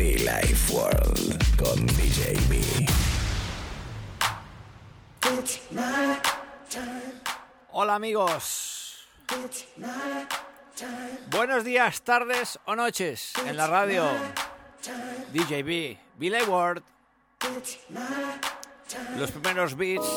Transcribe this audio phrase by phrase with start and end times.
[0.00, 2.58] Be Life World con DJ B.
[7.72, 9.06] Hola amigos.
[11.30, 14.06] Buenos días, tardes o noches en la radio.
[15.34, 16.82] DJ B, Billy Ward.
[19.18, 20.08] Los primeros beats,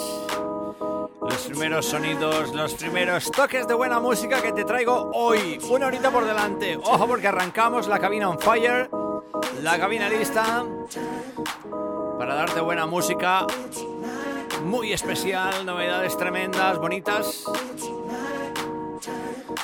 [1.21, 5.59] los primeros sonidos, los primeros toques de buena música que te traigo hoy.
[5.69, 6.77] Una horita por delante.
[6.77, 8.89] Ojo porque arrancamos la cabina on fire,
[9.61, 10.65] la cabina lista
[12.17, 13.45] para darte buena música
[14.63, 17.43] muy especial, novedades tremendas, bonitas.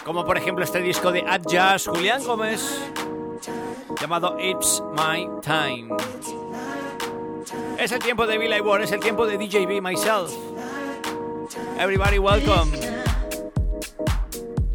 [0.04, 2.80] Como por ejemplo este disco de Ad Jazz Julián Gómez
[4.00, 5.96] llamado It's My Time.
[7.78, 10.34] Es el tiempo de Billy Ward, es el tiempo de DJB Myself.
[11.80, 12.78] Everybody welcome.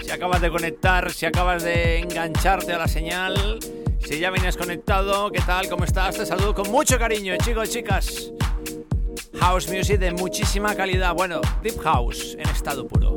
[0.01, 3.59] Si acabas de conectar, si acabas de engancharte a la señal,
[4.05, 5.69] si ya vienes conectado, ¿qué tal?
[5.69, 6.17] ¿Cómo estás?
[6.17, 8.33] Te saludo con mucho cariño, chicos chicas.
[9.41, 11.15] House music de muchísima calidad.
[11.15, 13.17] Bueno, Deep House en estado puro.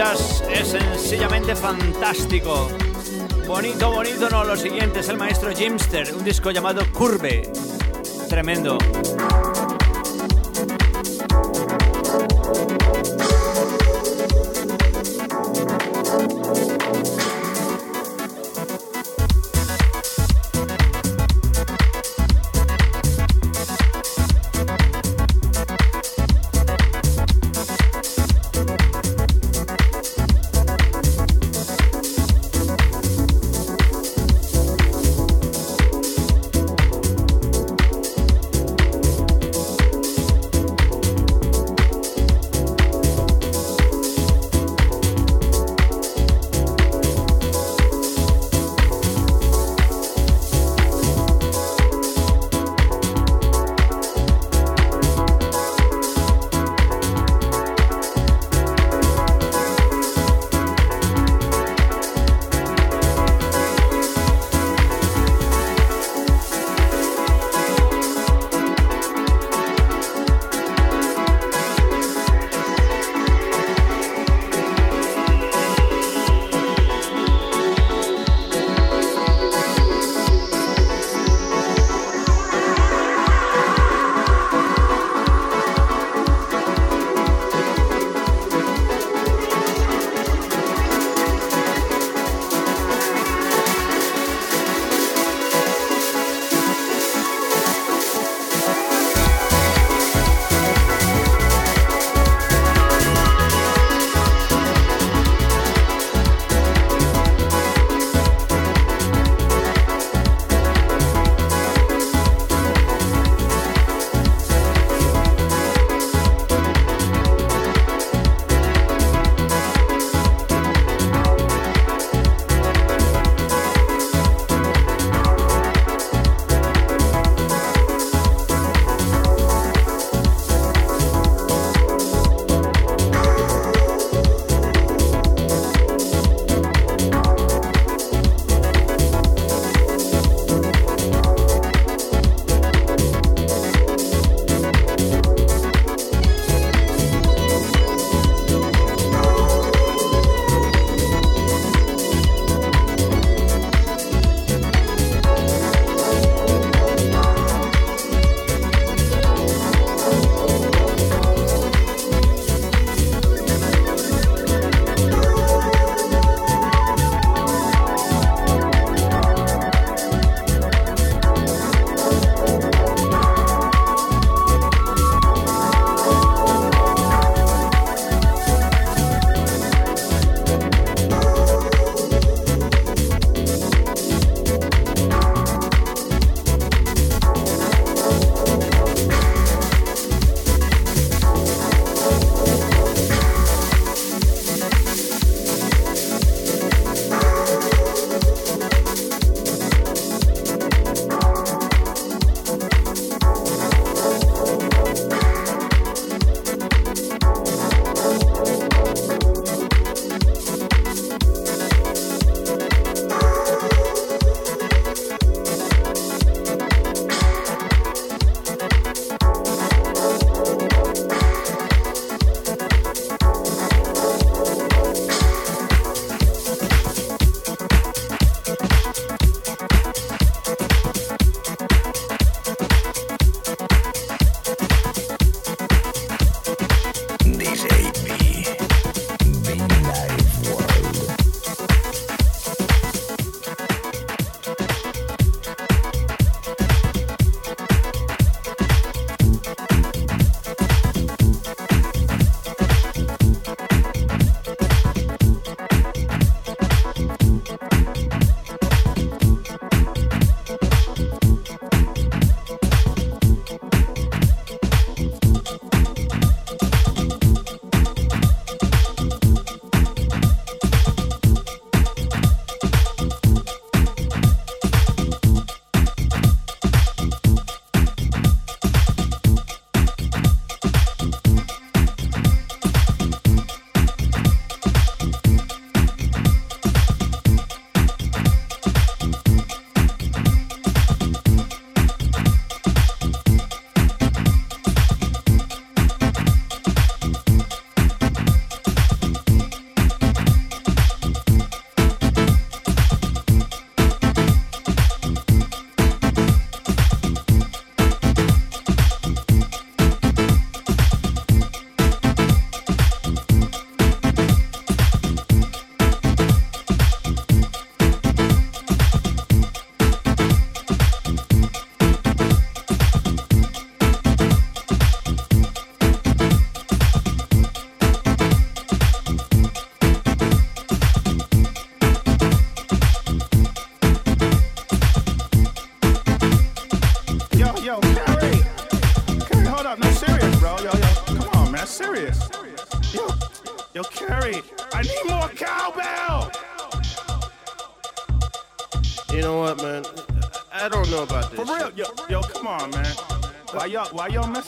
[0.00, 2.68] Es sencillamente fantástico.
[3.48, 7.50] Bonito, bonito, no, lo siguiente es el maestro Jimster, un disco llamado Curve.
[8.28, 8.78] Tremendo.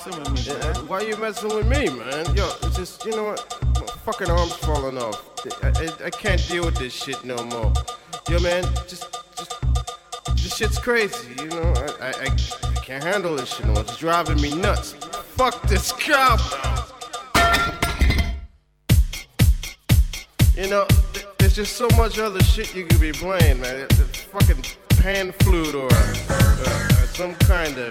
[0.07, 0.53] Messing with me?
[0.53, 2.35] Yeah, why you messing with me, man?
[2.35, 3.59] Yo, it's just, you know what?
[3.75, 5.25] My fucking arm's falling off.
[5.63, 7.73] I, I, I can't deal with this shit no more.
[8.29, 9.61] Yo, man, just, just,
[10.35, 11.35] this shit's crazy.
[11.41, 13.83] You know, I, I, I can't handle this shit no more.
[13.83, 14.93] It's driving me nuts.
[15.37, 16.87] Fuck this cowbell.
[20.57, 20.87] You know,
[21.39, 23.87] there's just so much other shit you could be playing, man.
[23.89, 24.65] The fucking
[25.01, 27.91] pan flute or, uh, some kind of,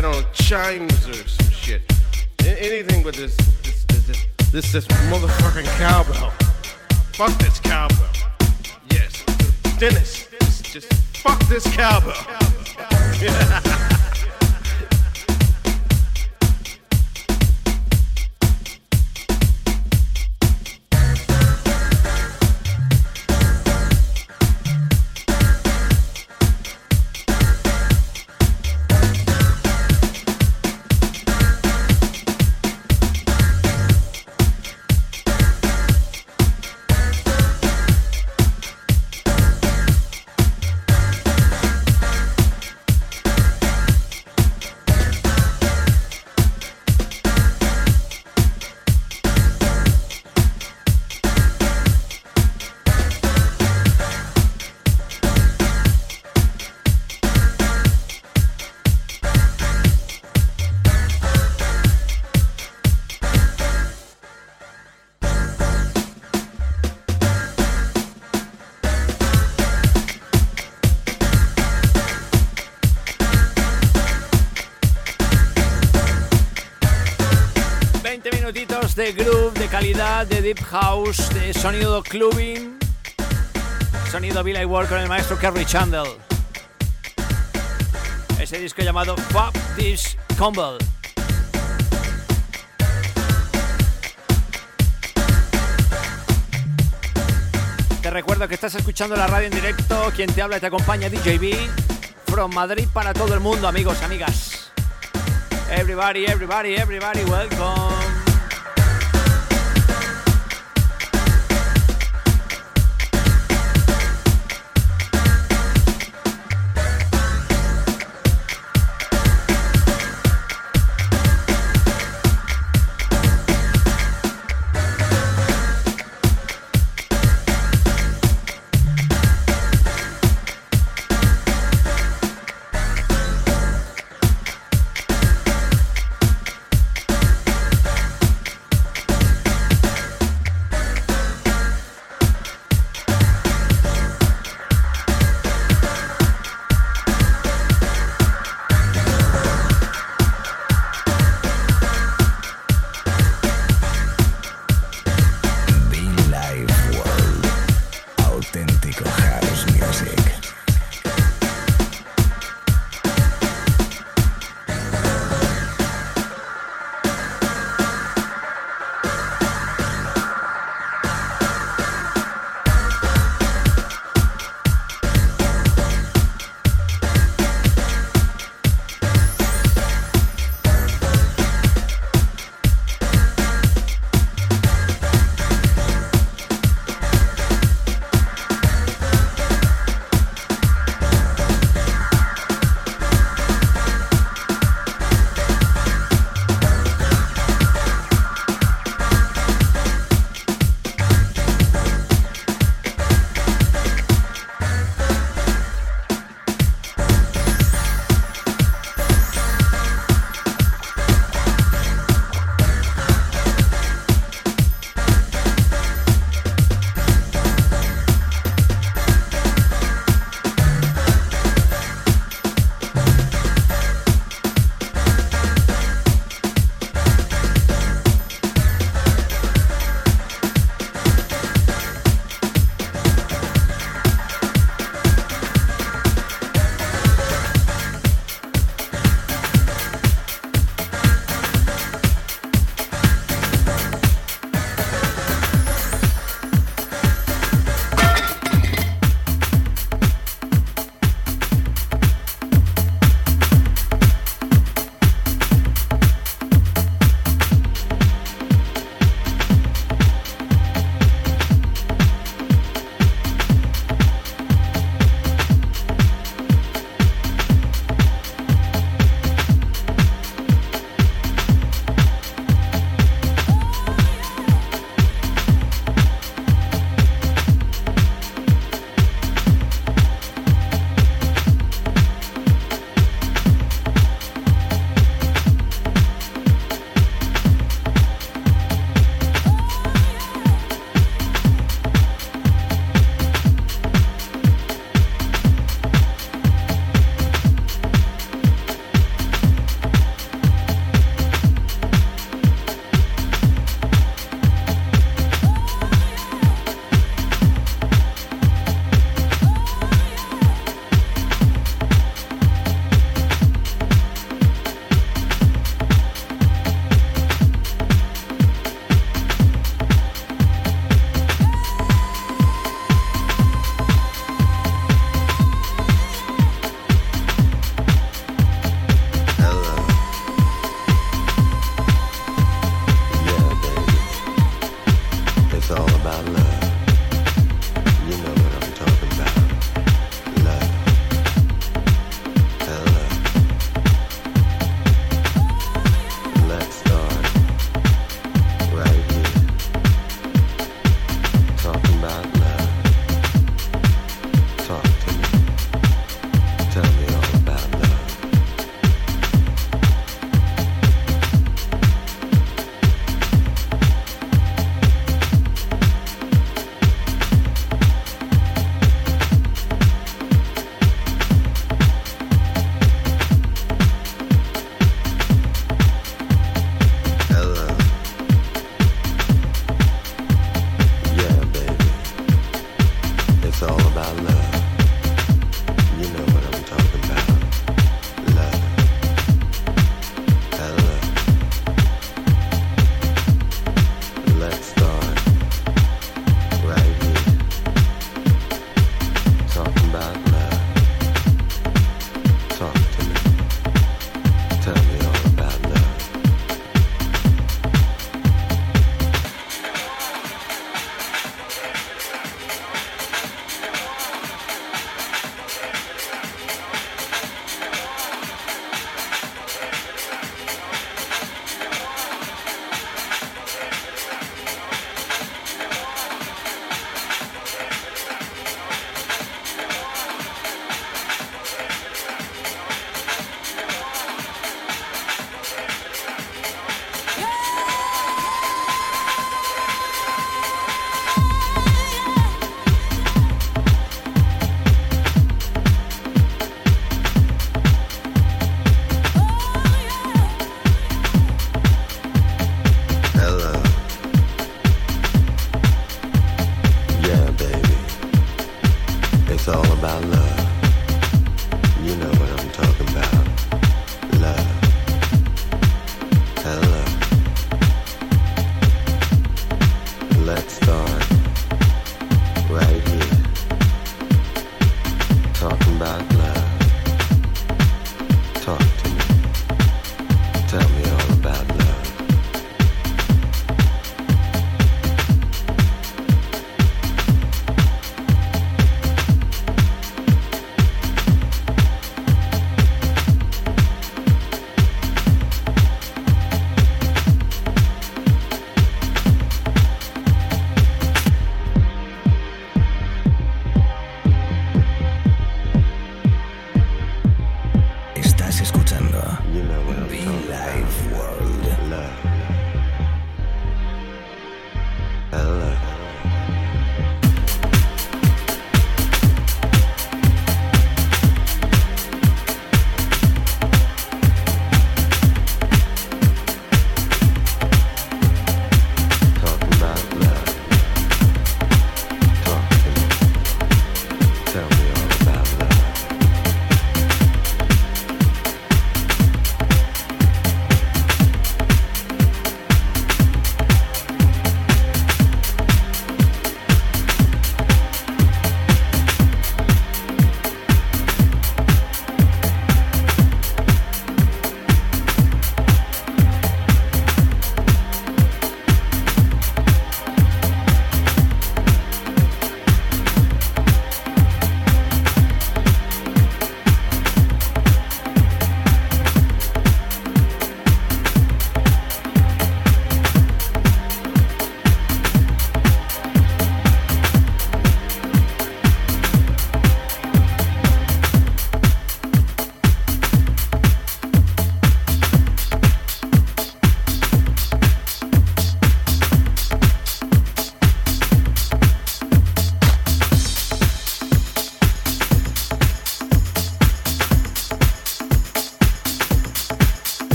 [0.00, 1.82] Don't know, chimes or some shit.
[2.46, 6.30] anything but this, this, this, this, this, this motherfucking cowbell.
[7.14, 8.06] Fuck this cowbell.
[8.92, 9.24] Yes,
[9.76, 12.14] Dennis, just, just fuck this cowbell.
[79.70, 82.78] calidad, de deep house, de sonido clubbing,
[84.10, 86.06] sonido Billy Ward con el maestro Kerry Chandler.
[88.40, 90.78] Ese disco llamado Fab This Combo.
[98.00, 100.10] Te recuerdo que estás escuchando la radio en directo.
[100.16, 101.54] Quien te habla y te acompaña DJB.
[102.26, 104.70] From Madrid para todo el mundo, amigos, amigas.
[105.70, 107.97] Everybody, everybody, everybody, welcome.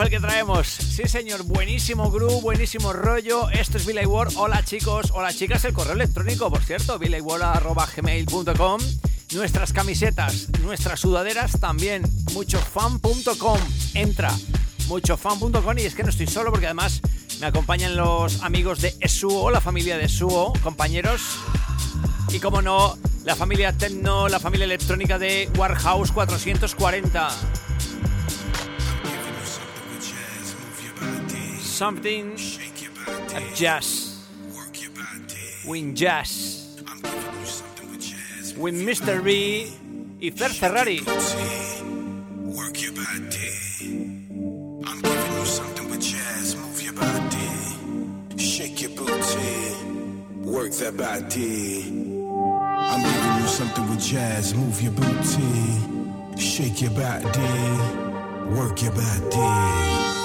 [0.00, 0.66] El que traemos.
[0.66, 3.50] Sí, señor, buenísimo groove, buenísimo rollo.
[3.50, 4.32] Esto es Billy Ward.
[4.36, 5.10] Hola, chicos.
[5.12, 5.64] Hola, chicas.
[5.66, 8.80] El correo electrónico, por cierto, billiward.gmail.com.
[9.34, 12.04] Nuestras camisetas, nuestras sudaderas también.
[12.32, 13.58] Muchofan.com.
[13.92, 14.32] Entra.
[14.88, 15.78] Muchofan.com.
[15.78, 17.02] Y es que no estoy solo porque además
[17.40, 21.20] me acompañan los amigos de Esuo, la familia de Esuo, compañeros.
[22.30, 27.30] Y como no, la familia Techno, la familia electrónica de Warhouse 440.
[31.72, 32.36] Something
[33.32, 34.28] at jazz.
[35.66, 36.76] Win Jazz.
[38.58, 39.24] With Mr.
[39.24, 39.72] B
[40.20, 41.00] y Fer Ferrari.
[42.44, 43.48] Work your body.
[44.84, 46.56] I'm giving you something with jazz.
[46.56, 48.36] Move your body.
[48.36, 49.74] Shake your booty.
[50.44, 51.84] Work that body.
[51.88, 54.54] I'm giving you something with jazz.
[54.54, 56.38] Move your booty.
[56.38, 57.50] Shake your body.
[58.54, 60.21] Work your body.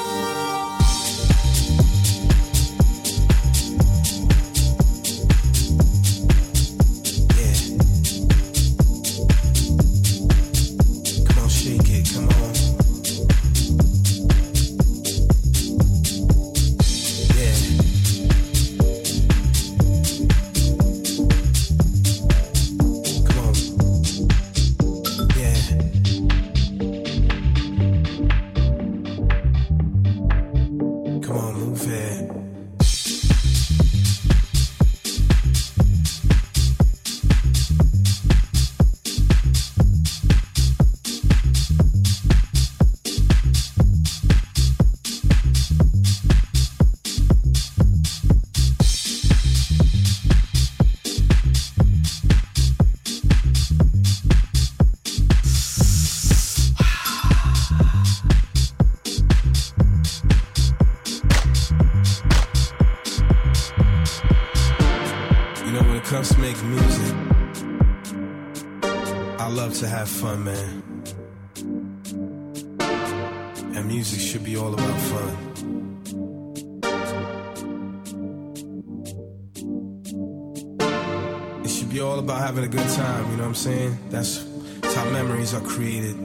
[83.58, 83.98] Saying?
[84.10, 84.44] That's,
[84.82, 86.16] that's how memories are created.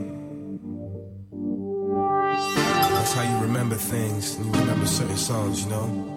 [2.91, 6.12] That's how you remember things and you remember certain songs, you know?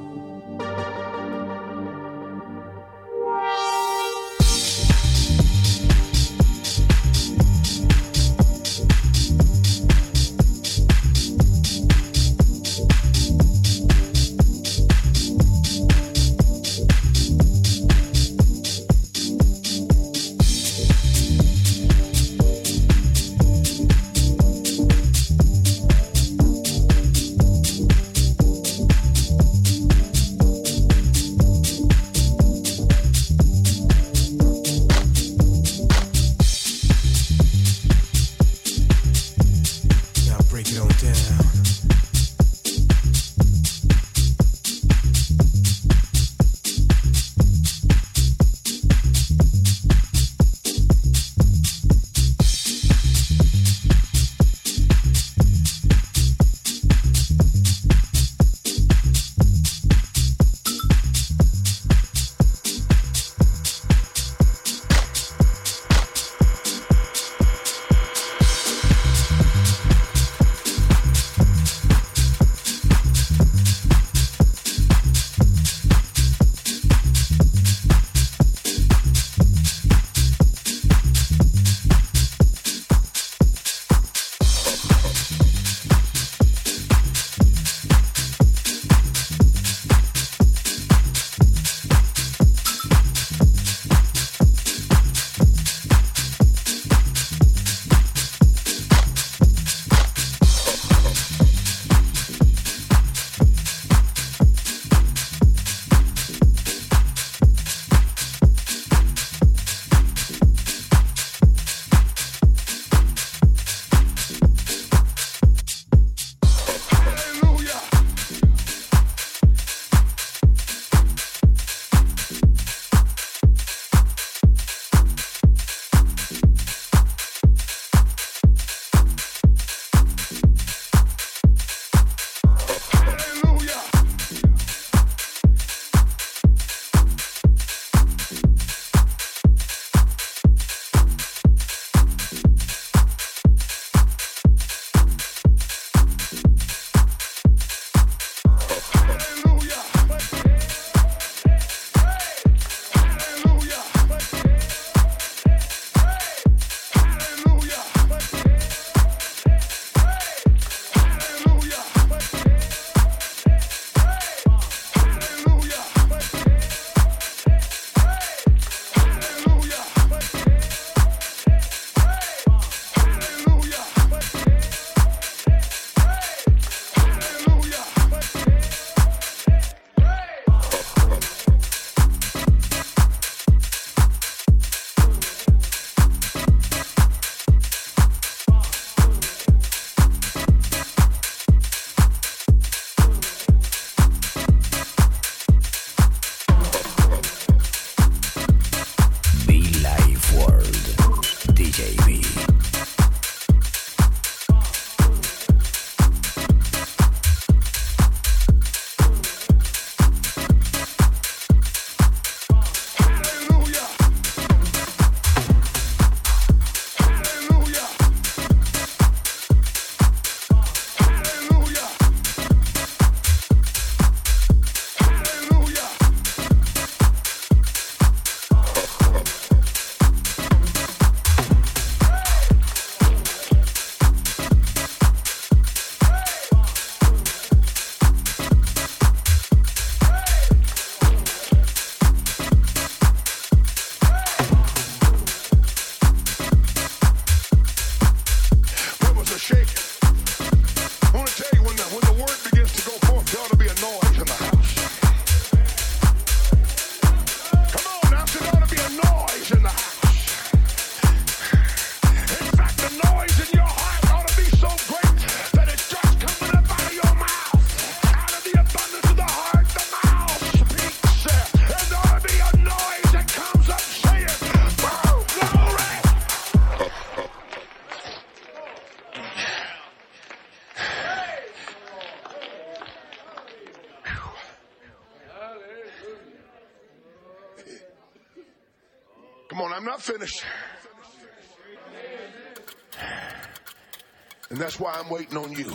[295.07, 295.73] I'm waiting on you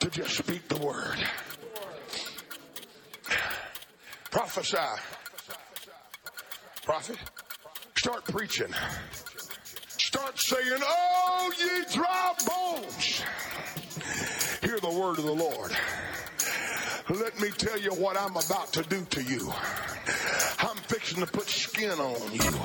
[0.00, 1.16] to just speak the word.
[4.30, 4.76] Prophesy.
[6.84, 7.16] Prophet,
[7.96, 8.68] start preaching.
[9.86, 13.22] Start saying, Oh, ye dry bones,
[14.60, 15.72] hear the word of the Lord.
[17.08, 19.50] Let me tell you what I'm about to do to you.
[20.58, 22.60] I'm fixing to put skin on you.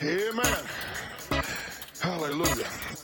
[0.00, 0.64] Amen.
[2.00, 2.64] Hallelujah.
[2.64, 3.01] Hallelujah.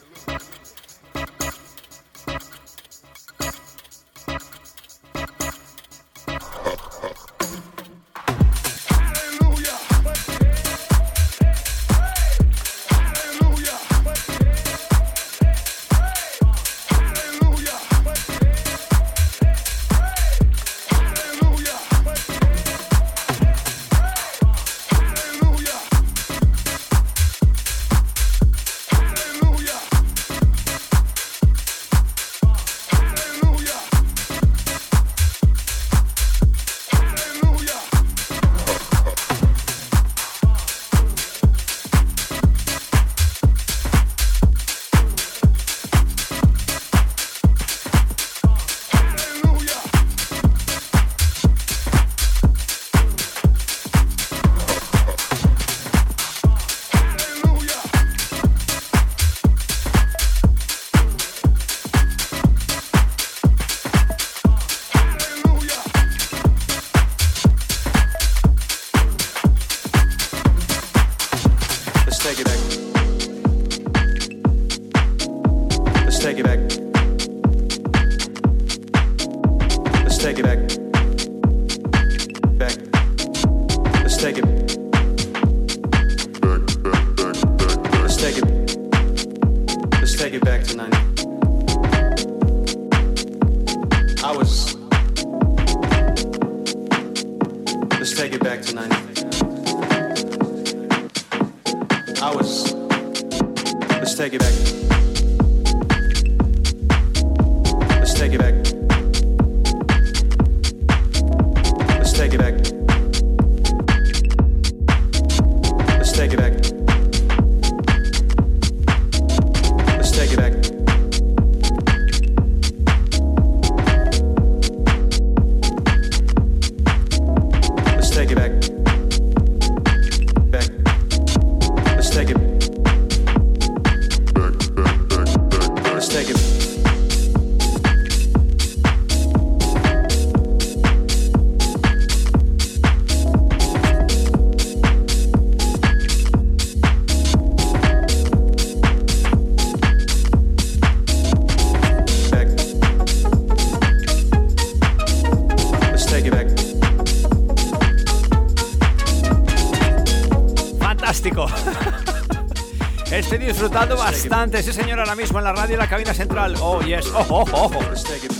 [165.08, 166.54] Ahora mismo en la radio en la cabina central.
[166.60, 167.10] Oh, yes.
[167.14, 167.70] Ojo.
[167.88, 168.32] Let's take it.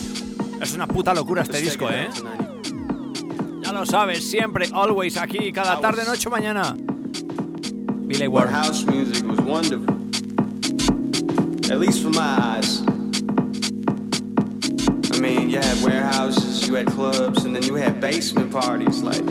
[0.60, 2.08] Es una puta locura este disco, ¿eh?
[2.08, 3.62] back to 90.
[3.62, 6.76] Ya lo sabes, siempre, always, aquí, cada tarde, noche, mañana.
[8.06, 8.50] Billy Ward.
[8.50, 9.94] house music was wonderful.
[11.72, 12.82] At least for my eyes.
[15.12, 19.24] I mean, you had warehouses, you had clubs, and then you had basement parties, like.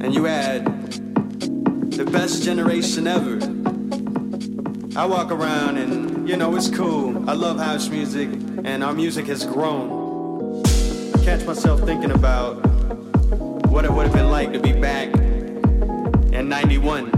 [0.00, 0.66] And you had
[1.90, 3.37] the best generation ever.
[5.08, 7.28] Walk around and, you know, it's cool.
[7.28, 8.28] I love house music,
[8.64, 10.62] and our music has grown.
[11.14, 12.56] I catch myself thinking about
[13.68, 17.10] what it would have been like to be back in 91,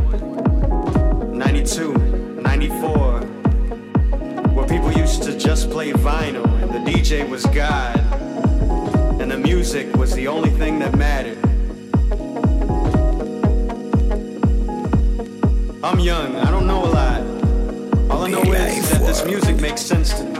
[1.37, 1.93] 92,
[2.41, 3.21] 94,
[4.55, 7.99] where people used to just play vinyl and the DJ was God
[9.21, 11.39] and the music was the only thing that mattered.
[15.83, 17.10] I'm young, I don't know a lot.
[18.33, 20.39] All I know is that this music makes sense to me.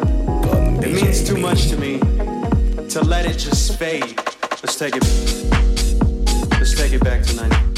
[0.87, 4.17] It means too much to me to let it just fade.
[4.63, 5.03] Let's take it.
[6.53, 7.70] Let's take it back to 90.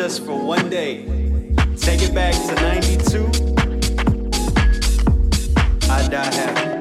[0.00, 1.04] just for one day.
[1.76, 3.26] Take it back to 92.
[5.90, 6.79] I die happy.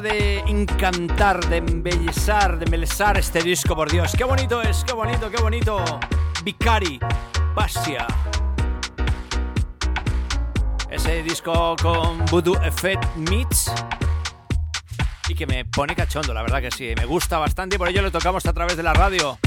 [0.00, 4.12] De encantar, de embellezar, de embelezar este disco, por Dios.
[4.16, 4.84] ¡Qué bonito es!
[4.84, 5.84] ¡Qué bonito, qué bonito!
[6.42, 6.98] Vicari,
[7.54, 8.06] Basia.
[10.90, 13.72] Ese disco con Voodoo Effect Meets
[15.28, 16.92] y que me pone cachondo, la verdad que sí.
[16.96, 19.38] Me gusta bastante y por ello lo tocamos a través de la radio.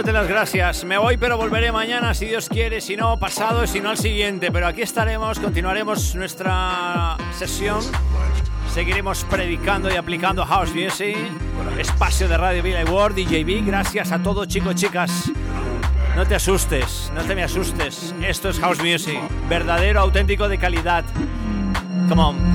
[0.00, 0.84] Dándote las gracias.
[0.84, 4.50] Me voy, pero volveré mañana si Dios quiere, si no pasado, si no al siguiente.
[4.50, 7.80] Pero aquí estaremos, continuaremos nuestra sesión
[8.72, 11.16] Seguiremos predicando y aplicando House Music.
[11.76, 13.66] Espacio de Radio Villa World, DJB.
[13.66, 15.30] Gracias a todos, chicos, chicas.
[16.16, 18.14] No te asustes, no te me asustes.
[18.22, 19.20] Esto es House Music.
[19.48, 21.04] Verdadero, auténtico, de calidad.
[22.08, 22.49] Come on.